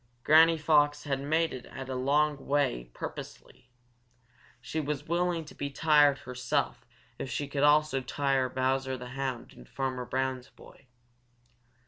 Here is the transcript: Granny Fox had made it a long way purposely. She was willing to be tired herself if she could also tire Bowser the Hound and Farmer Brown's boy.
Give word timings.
Granny 0.23 0.57
Fox 0.57 1.03
had 1.03 1.21
made 1.21 1.53
it 1.53 1.67
a 1.71 1.93
long 1.93 2.47
way 2.47 2.89
purposely. 2.91 3.69
She 4.59 4.79
was 4.79 5.03
willing 5.07 5.45
to 5.45 5.53
be 5.53 5.69
tired 5.69 6.17
herself 6.17 6.87
if 7.19 7.29
she 7.29 7.47
could 7.47 7.61
also 7.61 8.01
tire 8.01 8.49
Bowser 8.49 8.97
the 8.97 9.09
Hound 9.09 9.53
and 9.53 9.69
Farmer 9.69 10.05
Brown's 10.05 10.49
boy. 10.49 10.87